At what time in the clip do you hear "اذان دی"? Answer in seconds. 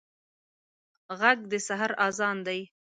2.07-2.59